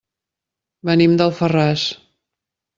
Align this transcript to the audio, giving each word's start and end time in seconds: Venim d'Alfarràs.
Venim 0.91 1.15
d'Alfarràs. 1.21 1.87